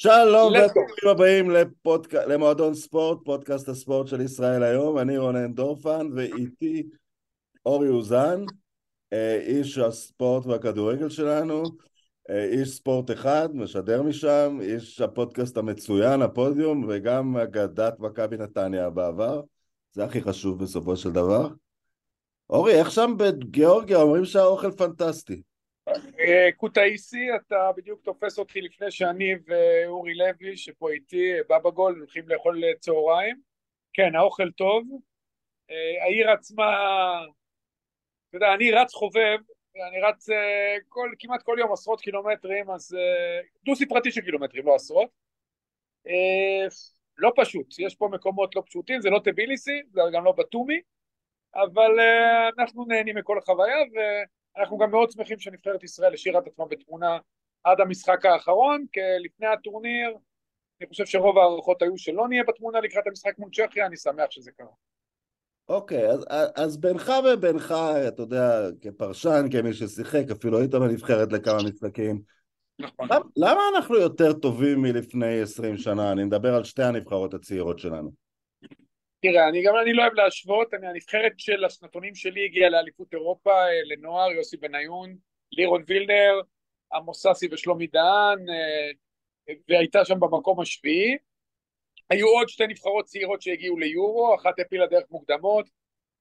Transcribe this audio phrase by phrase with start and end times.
[0.00, 0.52] שלום.
[0.52, 2.14] וברוכים הבאים לפודק...
[2.14, 6.82] למועדון ספורט, פודקאסט הספורט של ישראל היום, אני רונן דורפן ואיתי
[7.66, 8.44] אורי אוזן,
[9.12, 11.62] אה, איש הספורט והכדורגל שלנו,
[12.30, 19.40] אה, איש ספורט אחד, משדר משם, איש הפודקאסט המצוין, הפודיום, וגם אגדת מכבי נתניה בעבר,
[19.92, 21.48] זה הכי חשוב בסופו של דבר.
[22.50, 25.42] אורי, איך שם בגיאורגיה אומרים שהאוכל פנטסטי?
[26.28, 32.28] אה, קוטאיסי, אתה בדיוק תופס אותי לפני שאני ואורי לוי, שפה איתי, בבא גול, הולכים
[32.28, 33.40] לאכול צהריים.
[33.92, 34.84] כן, האוכל טוב.
[35.70, 36.64] אה, העיר עצמה,
[38.28, 39.38] אתה יודע, אני רץ חובב,
[39.88, 42.96] אני רץ אה, כל, כמעט כל יום עשרות קילומטרים, אז
[43.64, 45.10] דו ספרתי של קילומטרים, לא עשרות.
[47.18, 50.80] לא פשוט, יש פה מקומות לא פשוטים, זה לא טביליסי, זה גם לא בתומי,
[51.54, 51.90] אבל
[52.58, 53.98] אנחנו נהנים מכל החוויה, ו...
[54.58, 57.18] אנחנו גם מאוד שמחים שנבחרת ישראל השאירה את עצמה בתמונה
[57.64, 60.16] עד המשחק האחרון, כי לפני הטורניר
[60.80, 64.50] אני חושב שרוב ההערכות היו שלא נהיה בתמונה לקראת המשחק מול צ'כיה, אני שמח שזה
[64.52, 64.66] קרה.
[65.68, 67.74] אוקיי, אז, אז בינך ובינך,
[68.08, 72.22] אתה יודע, כפרשן, כמי ששיחק, אפילו היית בנבחרת לכמה משחקים,
[72.78, 73.08] נכון.
[73.10, 76.12] למה, למה אנחנו יותר טובים מלפני 20 שנה?
[76.12, 78.27] אני מדבר על שתי הנבחרות הצעירות שלנו.
[79.20, 83.50] תראה, אני גם אני לא אוהב להשוות, אני, הנבחרת של השנתונים שלי הגיעה לאליפות אירופה,
[83.50, 85.16] אה, לנוער, יוסי בניון,
[85.52, 86.40] לירון וילנר,
[86.92, 91.16] עמוס סאסי ושלומי דהן, אה, והייתה שם במקום השביעי.
[92.10, 95.68] היו עוד שתי נבחרות צעירות שהגיעו ליורו, אחת הפילה דרך מוקדמות,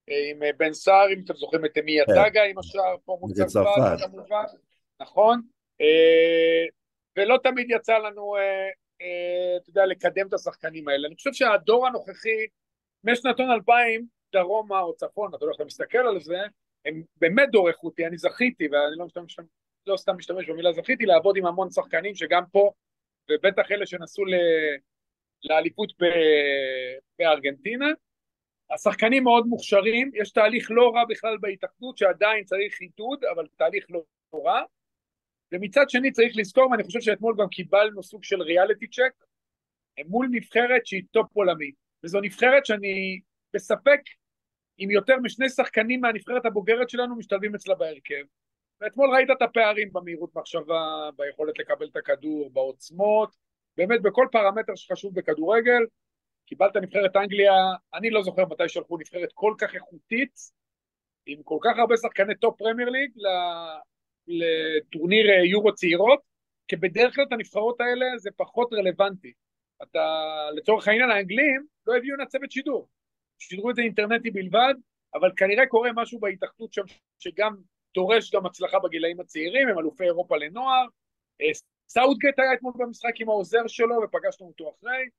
[0.10, 4.06] אה, עם בן סער, אם אתם זוכרים את אמי יטגה עם השער פה מול צרפת,
[4.06, 4.44] כמובן,
[5.02, 5.42] נכון?
[7.18, 8.36] ולא תמיד יצא לנו,
[9.62, 11.08] אתה יודע, לקדם את השחקנים האלה.
[11.08, 12.46] אני חושב שהדור הנוכחי,
[13.04, 16.40] משנתון 2000 דרומה או צפון, אתה לא יכול להסתכל על זה,
[16.86, 19.38] הם באמת דור איכותי, אני זכיתי, ואני לא, משתמש,
[19.88, 22.72] לא סתם משתמש במילה זכיתי, לעבוד עם המון שחקנים שגם פה,
[23.32, 24.34] ובטח אלה שנסעו ל...
[25.44, 26.06] לאליפות ב...
[27.20, 27.86] בארגנטינה,
[28.70, 34.04] השחקנים מאוד מוכשרים, יש תהליך לא רע בכלל בהתאחדות שעדיין צריך עידוד, אבל תהליך לא
[34.34, 34.62] רע,
[35.52, 39.24] ומצד שני צריך לזכור, ואני חושב שאתמול גם קיבלנו סוג של reality check,
[40.08, 41.72] מול נבחרת שהיא טופ עולמי.
[42.04, 43.20] וזו נבחרת שאני
[43.54, 44.00] בספק
[44.80, 48.24] אם יותר משני שחקנים מהנבחרת הבוגרת שלנו משתלבים אצלה בהרכב.
[48.82, 53.36] ואתמול ראית את הפערים במהירות מחשבה, ביכולת לקבל את הכדור, בעוצמות,
[53.78, 55.82] באמת בכל פרמטר שחשוב בכדורגל.
[56.46, 57.54] קיבלת נבחרת אנגליה,
[57.94, 60.34] אני לא זוכר מתי שלחו נבחרת כל כך איכותית,
[61.26, 63.12] עם כל כך הרבה שחקני טופ פרמייר ליג
[64.28, 66.20] לטורניר יורו צעירות,
[66.68, 69.34] כי בדרך כלל את הנבחרות האלה זה פחות רלוונטי.
[69.84, 70.00] אתה,
[70.54, 72.88] לצורך העניין האנגלים לא הביאו הנה צוות שידור,
[73.40, 74.74] שידרו את זה אינטרנטי בלבד,
[75.14, 76.84] אבל כנראה קורה משהו בהתאחדות שם
[77.20, 77.56] שגם
[77.94, 80.86] דורש גם הצלחה בגילאים הצעירים, הם אלופי אירופה לנוער,
[81.42, 81.48] אה,
[81.90, 85.10] סאות'גייט היה אתמול במשחק עם העוזר שלו ופגשנו אותו אחרי,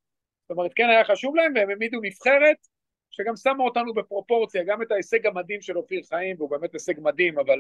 [0.43, 2.57] זאת אומרת כן היה חשוב להם והם העמידו נבחרת
[3.11, 7.39] שגם שמה אותנו בפרופורציה, גם את ההישג המדהים של אופיר חיים, והוא באמת הישג מדהים,
[7.39, 7.59] אבל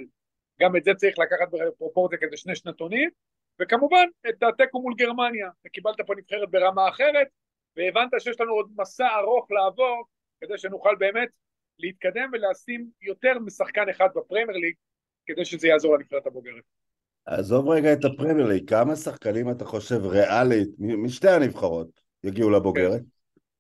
[0.61, 3.11] גם את זה צריך לקחת בפרופורציה כזה שני שנתונים,
[3.61, 7.27] וכמובן את התיקו מול גרמניה, וקיבלת פה נבחרת ברמה אחרת,
[7.77, 10.05] והבנת שיש לנו עוד מסע ארוך לעבור,
[10.41, 11.29] כדי שנוכל באמת
[11.79, 14.75] להתקדם ולשים יותר משחקן אחד בפרמייר ליג,
[15.27, 16.63] כדי שזה יעזור לנבחרת הבוגרת.
[17.27, 23.01] עזוב רגע את הפרמייר ליג, כמה שחקנים אתה חושב ריאלית, משתי הנבחרות, יגיעו לבוגרת?
[23.01, 23.18] כן.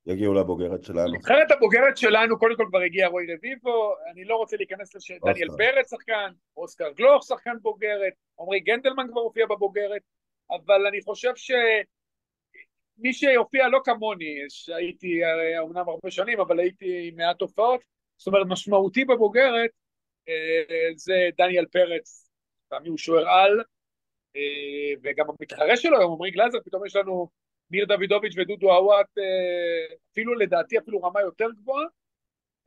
[0.08, 1.12] יגיעו לבוגרת שלנו.
[1.12, 5.12] נבחרת הבוגרת שלנו, קודם כל כבר הגיע רוי רביבו, אני לא רוצה להיכנס לש...
[5.12, 10.02] דניאל פרץ שחקן, אוסקר גלוך שחקן בוגרת, עמרי גנדלמן כבר הופיע בבוגרת,
[10.50, 15.20] אבל אני חושב שמי שיופיע לא כמוני, שהייתי
[15.58, 17.80] אומנם הרבה שנים, אבל הייתי עם מעט הופעות,
[18.16, 19.70] זאת אומרת משמעותי בבוגרת
[20.28, 22.30] אה, זה דניאל פרץ,
[22.68, 23.62] פעמים הוא שוער על,
[24.36, 27.28] אה, וגם המתחרה שלו היום, עמרי גלאזר, פתאום יש לנו
[27.70, 31.84] ניר דוידוביץ' ודודו עוואט, אה, אפילו לדעתי אפילו רמה יותר גבוהה,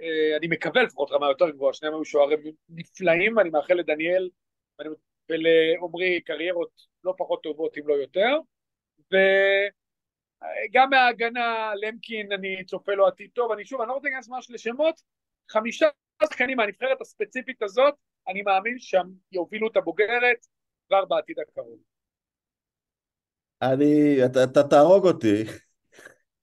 [0.02, 2.40] אה, אני מקווה לפחות רמה יותר גבוהה, שניהם היו שוערים
[2.70, 4.30] נפלאים, ואני מאחל לדניאל
[5.30, 6.72] ולעומרי קריירות
[7.04, 8.38] לא פחות טובות אם לא יותר,
[9.12, 14.52] וגם מההגנה, למקין, אני צופה לו עתיד טוב, אני שוב, אני לא רוצה להיכנס ממש
[14.52, 15.02] לשמות,
[15.50, 15.88] חמישה
[16.24, 17.94] שחקנים מהנבחרת הספציפית הזאת,
[18.28, 20.48] אני מאמין שהם יובילו את הבוגרת
[20.88, 21.91] כבר בעתיד הקרוב.
[23.62, 25.44] אני, אתה, אתה תהרוג אותי.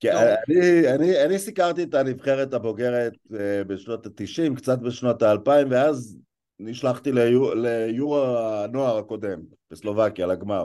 [0.01, 3.35] כי אני, אני, אני סיקרתי את הנבחרת הבוגרת uh,
[3.67, 6.19] בשנות ה-90, קצת בשנות ה-2000, ואז
[6.61, 10.65] נשלחתי ליור, ליורו הנוער הקודם, בסלובקיה, לגמר.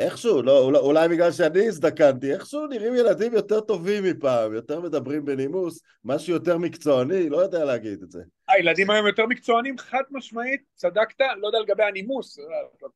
[0.00, 5.24] איכשהו, לא, אולי, אולי בגלל שאני הזדקנתי, איכשהו נראים ילדים יותר טובים מפעם, יותר מדברים
[5.24, 8.22] בנימוס, משהו יותר מקצועני, לא יודע להגיד את זה.
[8.48, 12.38] הילדים היום יותר מקצוענים, חד משמעית, צדקת, לא יודע לגבי הנימוס,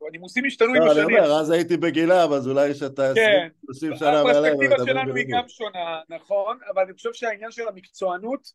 [0.09, 1.17] הנימוסים השתנו עם לא, אני השנים.
[1.17, 5.27] אומר, אז הייתי בגילם, אז אולי שאתה כן, 20 שנה מעליהם, הפרספקטיבה שלנו היא.
[5.29, 8.53] גם שונה, נכון, אבל אני חושב שהעניין של המקצוענות,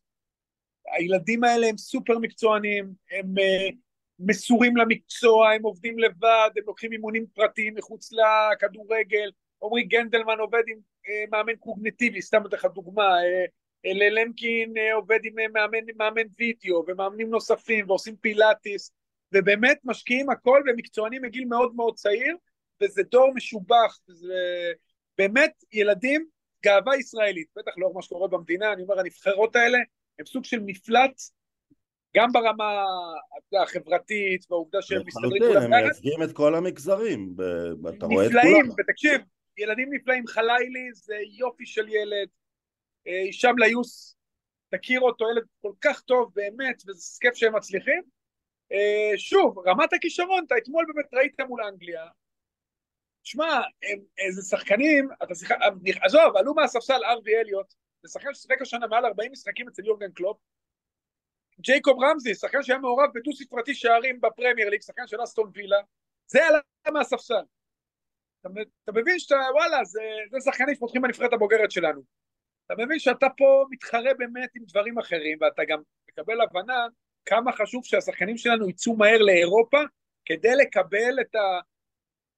[0.96, 3.74] הילדים האלה הם סופר מקצוענים, הם uh,
[4.18, 9.30] מסורים למקצוע, הם עובדים לבד, הם לוקחים אימונים פרטיים מחוץ לכדורגל,
[9.62, 15.18] עמרי גנדלמן עובד עם uh, מאמן קוגנטיבי, סתם אתן לך דוגמה, uh, למקין uh, עובד
[15.24, 18.92] עם מאמן, מאמן וידאו ומאמנים נוספים ועושים פילאטיס,
[19.32, 22.36] ובאמת משקיעים הכל ומקצוענים מגיל מאוד מאוד צעיר,
[22.80, 24.72] וזה דור משובח, זה
[25.18, 26.26] באמת ילדים,
[26.64, 29.78] גאווה ישראלית, בטח לאור מה שקורה במדינה, אני אומר, הנבחרות האלה
[30.18, 31.20] הם סוג של מפלט,
[32.16, 32.84] גם ברמה
[33.62, 37.34] החברתית, והעובדה שהם מסתדרים הם כולם יחד, מייצגים את כל המגזרים,
[37.96, 38.68] אתה רואה את נפלאים, כולם.
[38.78, 39.20] ותקשיב,
[39.58, 42.28] ילדים נפלאים, חלילי זה יופי של ילד,
[43.06, 44.16] אה, הישאם ליוס,
[44.70, 48.02] תכיר אותו, ילד כל כך טוב באמת, וזה כיף שהם מצליחים.
[48.72, 52.06] אה, שוב, רמת הכישרון, אתה אתמול באמת ראית מול אנגליה,
[53.22, 55.56] שמע, הם- איזה שחקנים, אתה שיחק,
[56.02, 60.36] עזוב, עלו מהספסל ארווי אליוט, זה שחקן ששיחק השנה מעל 40 משחקים אצל יורגן קלופ,
[61.60, 65.76] ג'ייקוב רמזי, שחקן שהיה מעורב בדו ספרתי שערים בפרמייר ליג, שחקן של אסטון וילה,
[66.26, 66.58] זה עלה
[66.92, 67.44] מהספסל.
[68.40, 68.48] אתה,
[68.84, 70.00] אתה מבין שאתה, וואלה, זה,
[70.30, 72.02] זה שחקנים שפותחים בנבחרת הבוגרת שלנו.
[72.66, 76.86] אתה מבין שאתה פה מתחרה באמת עם דברים אחרים, ואתה גם מקבל הבנה
[77.26, 79.80] כמה חשוב שהשחקנים שלנו יצאו מהר לאירופה,
[80.24, 81.36] כדי לקבל את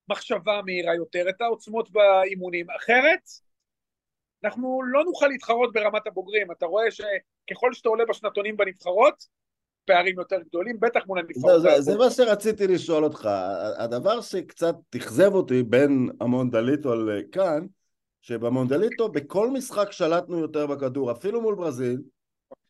[0.09, 2.71] המחשבה המהירה יותר, את העוצמות באימונים.
[2.71, 3.21] אחרת,
[4.44, 6.52] אנחנו לא נוכל להתחרות ברמת הבוגרים.
[6.52, 9.26] אתה רואה שככל שאתה עולה בשנתונים בנבחרות,
[9.85, 11.62] פערים יותר גדולים, בטח מול זה, הנבחרות.
[11.62, 13.29] זה, זה מה שרציתי לשאול אותך.
[13.79, 17.67] הדבר שקצת אכזב אותי בין המונדליטו לכאן,
[18.20, 22.00] שבמונדליטו בכל משחק שלטנו יותר בכדור, אפילו מול ברזיל,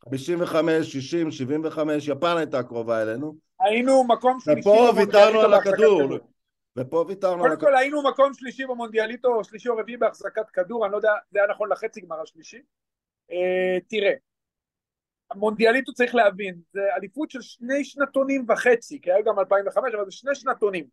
[0.04, 6.18] 55, 60, 75, יפן הייתה קרובה אלינו, היינו מקום שלישי ופה ויתרנו על הכדור, כדור.
[6.78, 7.60] ופה ויתרנו קודם.
[7.60, 11.38] כל היינו מקום שלישי במונדיאליטו, או שלישי או רביעי בהחזקת כדור, אני לא יודע, זה
[11.38, 12.62] היה נכון לחצי גמר השלישי.
[13.30, 14.12] אה, תראה,
[15.30, 20.10] המונדיאליטו צריך להבין, זה אליפות של שני שנתונים וחצי, כי היה גם 2005, אבל זה
[20.10, 20.86] שני שנתונים.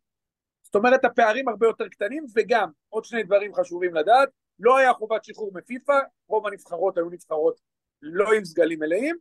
[0.64, 4.30] זאת אומרת, הפערים הרבה יותר קטנים, וגם, עוד שני דברים חשובים לדעת,
[4.60, 7.60] לא היה חובת שחרור מפיפ"א, רוב הנבחרות היו נבחרות
[8.02, 9.16] לא עם סגלים מלאים,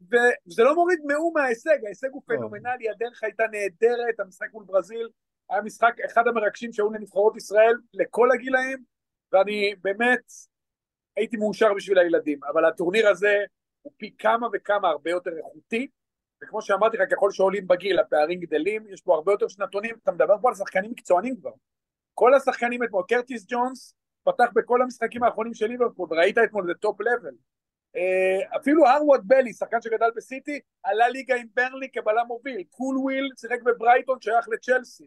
[0.00, 5.08] וזה לא מוריד מאום מההישג, ההישג הוא פנומנלי, הדרך הייתה נהדרת, המשחק מול ברזיל
[5.50, 8.78] היה משחק אחד המרגשים שהיו לנבחרות ישראל לכל הגילאים,
[9.32, 10.32] ואני באמת
[11.16, 13.36] הייתי מאושר בשביל הילדים, אבל הטורניר הזה
[13.82, 15.88] הוא פי כמה וכמה הרבה יותר איכותי,
[16.42, 20.34] וכמו שאמרתי לך, ככל שעולים בגיל הפערים גדלים, יש פה הרבה יותר שנתונים, אתה מדבר
[20.40, 21.52] פה על שחקנים מקצוענים כבר.
[22.14, 23.94] כל השחקנים אתמול, קרטיס ג'ונס
[24.24, 27.34] פתח בכל המשחקים האחרונים של ליברפול, וראית אתמול זה top level.
[28.56, 34.20] אפילו הרווד בליס, שחקן שגדל בסיטי, עלה ליגה עם ברנלי כבלם מוביל, קולוויל שיחק בברייטון,
[34.20, 35.06] שייך לצ'לסי.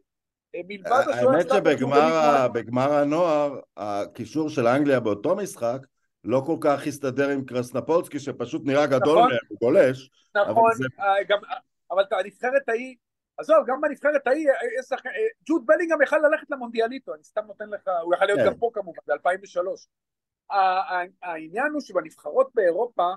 [0.55, 5.79] אה, מלבד השוער האמת שבגמר בגמר הנוער, הקישור של אנגליה באותו משחק
[6.23, 9.29] לא כל כך הסתדר עם קרסנפולסקי, שפשוט נראה גדול נכון.
[9.29, 10.09] מהם, הוא גולש.
[10.35, 11.37] נכון, אה,
[11.91, 12.95] אבל הנבחרת ההיא,
[13.37, 14.53] עזוב, גם בנבחרת ההיא, אה,
[15.05, 18.45] אה, ג'וד בלינגהם יכל ללכת למונדיאליטו, אני סתם נותן לך, הוא יכל להיות כן.
[18.45, 19.87] גם פה כמובן, ב-2003.
[21.21, 23.13] העניין הוא שבנבחרות באירופה,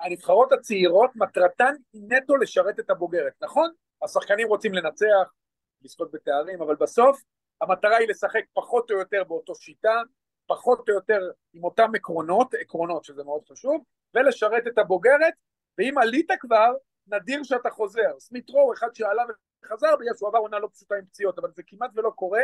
[0.00, 3.70] הנבחרות הצעירות, מטרתן היא נטו לשרת את הבוגרת, נכון?
[4.02, 5.32] השחקנים רוצים לנצח,
[5.82, 7.22] לזכות בתארים, אבל בסוף
[7.60, 10.02] המטרה היא לשחק פחות או יותר באותו שיטה,
[10.46, 13.84] פחות או יותר עם אותם עקרונות, עקרונות שזה מאוד חשוב,
[14.14, 15.34] ולשרת את הבוגרת,
[15.78, 16.72] ואם עלית כבר,
[17.06, 18.18] נדיר שאתה חוזר.
[18.18, 19.22] סמית רו, אחד שעלה
[19.64, 22.42] וחזר בגלל שהוא עבר עונה לא פשוטה עם פציעות, אבל זה כמעט ולא קורה.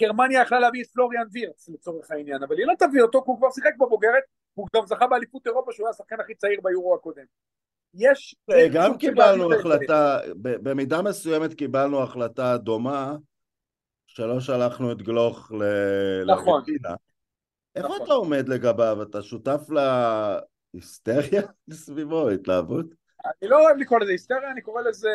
[0.00, 3.38] גרמניה יכלה להביא את פלוריאן וירץ לצורך העניין, אבל היא לא תביא אותו, כי הוא
[3.38, 4.22] כבר שיחק בבוגרת,
[4.54, 7.24] הוא גם זכה באליפות אירופה שהוא היה השחקן הכי צעיר ביורו הקודם.
[7.94, 8.36] יש...
[8.50, 13.16] אה, גם סוג של קיבלנו החלטה, במידה מסוימת קיבלנו החלטה דומה,
[14.06, 16.46] שלא שלחנו את גלוך ל- נכון.
[16.46, 16.94] לארגנטינה.
[17.76, 18.02] איפה נכון.
[18.02, 19.02] אתה עומד לגביו?
[19.02, 19.60] אתה שותף
[20.74, 21.42] להיסטריה
[21.72, 22.86] סביבו, התלהבות?
[23.26, 25.10] אני לא אוהב לקרוא לזה היסטריה, אני קורא לזה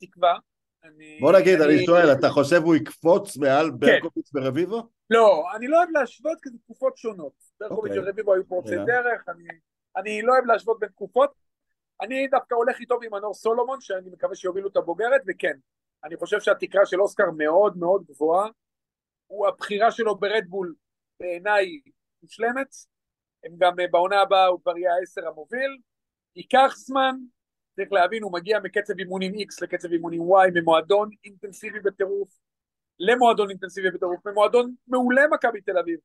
[0.00, 0.38] תקווה.
[0.84, 3.78] אני, בוא נגיד, אני שואל, אתה חושב הוא יקפוץ מעל כן.
[3.78, 4.82] ברקוביץ ורביבו?
[5.10, 7.32] לא, אני לא אוהב להשוות כי זה תקופות שונות.
[7.60, 8.04] ברקוביץ' אוקיי.
[8.08, 8.76] ורביבו היו פורצי.
[8.76, 9.44] דרך, אני,
[9.96, 11.30] אני לא אוהב להשוות בין תקופות.
[12.00, 15.58] אני דווקא הולך איתו עם מנור סולומון, שאני מקווה שיובילו את הבוגרת, וכן,
[16.04, 18.48] אני חושב שהתקרה של אוסקר מאוד מאוד גבוהה.
[19.26, 20.74] הוא הבחירה שלו ברדבול
[21.20, 21.80] בעיניי
[22.22, 22.74] מושלמת.
[23.44, 25.78] הם גם אה, בעונה הבאה הוא כבר יהיה העשר המוביל.
[26.36, 27.14] ייקח זמן,
[27.76, 32.38] צריך להבין, הוא מגיע מקצב אימונים X לקצב אימונים Y, ממועדון אינטנסיבי בטירוף.
[32.98, 35.98] למועדון אינטנסיבי בטירוף, ממועדון מעולה מכבי תל אביב,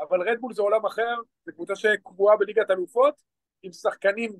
[0.00, 3.22] אבל רדבול זה עולם אחר, זו קבוצה שקבועה בליגת אלופות,
[3.62, 4.36] עם שחקנים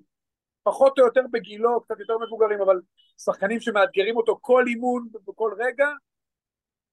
[0.66, 2.80] פחות או יותר בגילו, קצת יותר מבוגרים, אבל
[3.18, 5.86] שחקנים שמאתגרים אותו כל אימון ובכל רגע,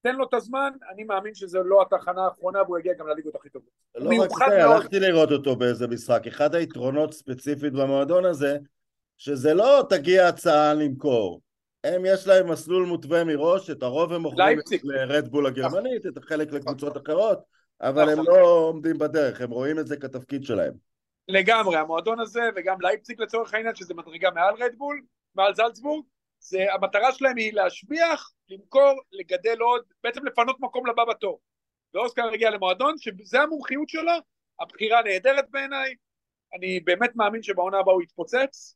[0.01, 3.50] תן לו את הזמן, אני מאמין שזו לא התחנה האחרונה והוא יגיע גם לליגות הכי
[3.50, 3.70] טובות.
[3.96, 6.27] לא רק זה, הלכתי לראות אותו באיזה משחק.
[6.27, 8.58] אחד היתרונות ספציפית במועדון הזה,
[9.18, 11.42] שזה לא תגיע הצעה למכור.
[11.84, 16.98] הם יש להם מסלול מותווה מראש, את הרוב הם מוכרים לרדבול הגרמנית, את החלק לקבוצות
[16.98, 17.39] אחרות,
[17.82, 18.25] אבל הם נכון.
[18.25, 20.92] לא עומדים בדרך, הם רואים את זה כתפקיד שלהם.
[21.27, 25.01] לגמרי, המועדון הזה, וגם לייפציג לצורך העניין, שזה מדרגה מעל רדבול,
[25.36, 26.06] מעל זלצבורג,
[26.39, 31.39] זה, המטרה שלהם היא להשביח, למכור, לגדל עוד, בעצם לפנות מקום לבא בתור.
[31.94, 34.12] ואוסקר הגיע למועדון שזה המומחיות שלו,
[34.60, 35.96] הבחירה נהדרת בעיניי,
[36.53, 38.75] אני באמת מאמין שבעונה הבאה הוא יתפוצץ,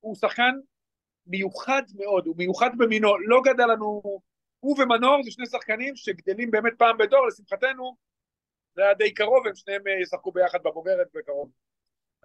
[0.00, 0.54] הוא שחקן
[1.26, 4.20] מיוחד מאוד, הוא מיוחד במינו, לא גדל לנו,
[4.60, 7.96] הוא ומנור זה שני שחקנים שגדלים באמת פעם בדור, לשמחתנו,
[8.74, 11.50] זה היה די קרוב, הם שניהם ישחקו ביחד בבוגרת בקרוב.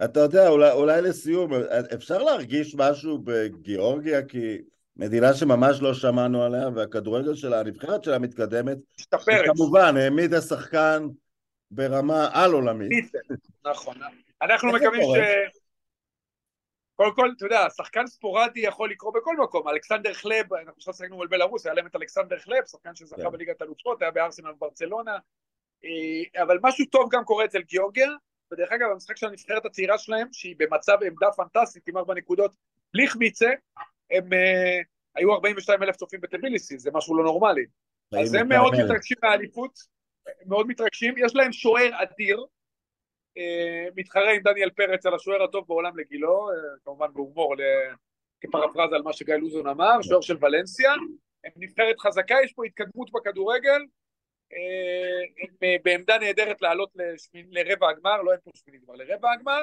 [0.03, 1.51] אתה יודע, אולי, אולי לסיום,
[1.93, 4.57] אפשר להרגיש משהו בגיאורגיה, כי
[4.95, 8.77] מדינה שממש לא שמענו עליה, והכדורגל שלה, הנבחרת שלה מתקדמת.
[8.99, 9.45] משתפרת.
[9.45, 11.07] כמובן, העמידה שחקן
[11.71, 13.11] ברמה על-עולמית.
[13.65, 13.95] נכון.
[14.41, 15.17] אנחנו מקווים ש...
[16.95, 19.67] קודם כל, אתה יודע, שחקן ספורדי יכול לקרות בכל מקום.
[19.67, 23.31] אלכסנדר חלב, אנחנו עכשיו שחקנו מול בלרוס, היה להם את אלכסנדר חלב, שחקן שזכה כן.
[23.31, 25.17] בליגת אלופות, היה בארסנל ברצלונה.
[25.83, 28.09] אה, אבל משהו טוב גם קורה אצל גיאורגיה,
[28.51, 32.55] ודרך אגב, המשחק של הנבחרת הצעירה שלהם, שהיא במצב עמדה פנטסטית עם ארבע נקודות,
[32.93, 33.49] בלי חמיצה,
[34.11, 37.65] הם uh, היו 42 אלף צופים בטביליסי, זה משהו לא נורמלי.
[38.21, 39.79] אז הם מאוד מתרגשים מהאליפות,
[40.45, 42.45] מאוד מתרגשים, יש להם שוער אדיר,
[43.37, 47.55] uh, מתחרה עם דניאל פרץ על השוער הטוב בעולם לגילו, uh, כמובן בהומור,
[48.41, 50.93] כפרפרזה על מה שגיא לוזון אמר, שוער של ולנסיה,
[51.43, 53.81] הם נבחרת חזקה, יש פה התקדמות בכדורגל,
[54.51, 56.89] הם בעמדה נהדרת לעלות
[57.33, 59.61] לרבע הגמר, לא אין פה שמינית כבר, לרבע הגמר,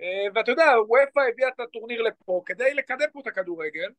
[0.00, 3.90] אה, ואתה יודע, וופא הביאה את הטורניר לפה כדי לקדם פה את הכדורגל.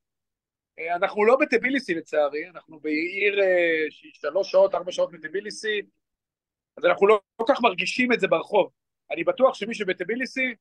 [0.80, 5.82] אה, אנחנו לא בטביליסי לצערי, אנחנו בעיר אה, שהיא שלוש שעות, ארבע שעות מטביליסי,
[6.78, 8.70] אז אנחנו לא כל כך מרגישים את זה ברחוב.
[9.12, 10.56] אני בטוח שמי שבטביליסי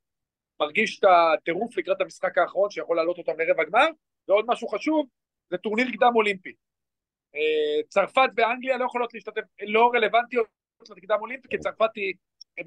[0.61, 3.87] מרגיש את הטירוף לקראת המשחק האחרון שיכול להעלות אותם לרבע גמר,
[4.29, 5.07] ועוד משהו חשוב,
[5.51, 6.53] זה טורניר קדם אולימפי.
[7.89, 10.47] צרפת ואנגליה לא יכולות להשתתף, לא רלוונטיות
[10.97, 12.15] לקדם אולימפי, כי צרפת היא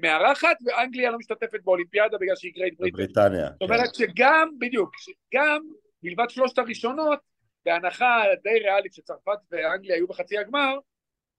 [0.00, 2.96] מארחת, ואנגליה לא משתתפת באולימפיאדה בגלל שהיא Great Britain.
[2.96, 3.48] בריטניה.
[3.52, 3.94] זאת אומרת כן.
[3.94, 4.90] שגם, בדיוק,
[5.34, 5.62] גם
[6.02, 7.18] מלבד שלושת הראשונות,
[7.64, 10.78] בהנחה די ריאלית שצרפת ואנגליה היו בחצי הגמר,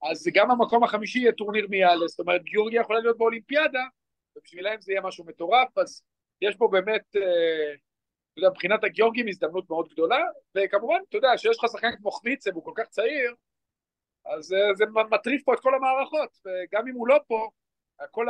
[0.03, 3.84] אז גם המקום החמישי יהיה טורניר מיאלס, זאת אומרת גיאורגיה יכולה להיות באולימפיאדה,
[4.36, 6.01] ובשבילם זה יהיה משהו מטורף, אז
[6.41, 7.74] יש פה באמת, אה,
[8.36, 10.20] אתה יודע, מבחינת הגיאורגים הזדמנות מאוד גדולה,
[10.56, 13.34] וכמובן, אתה יודע, שיש לך שחקן כמו חמיצה והוא כל כך צעיר,
[14.25, 17.50] אז אה, זה מטריף פה את כל המערכות, וגם אם הוא לא פה,
[18.12, 18.25] כל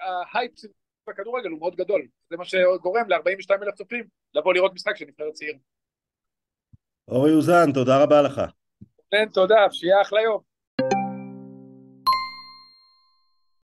[0.00, 0.52] ההייפ
[1.08, 4.04] בכדורגל הוא מאוד גדול, זה מה שגורם ל-42 אלף צופים
[4.34, 5.54] לבוא לראות משחק של נבחרת צעיר.
[7.08, 8.40] אורי אוזן, תודה רבה לך.
[9.10, 10.49] כן, תודה, שיהיה אחלה יום.